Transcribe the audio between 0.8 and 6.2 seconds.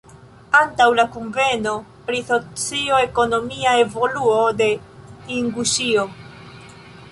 la kunveno pri socio-ekonomia evoluo de Inguŝio.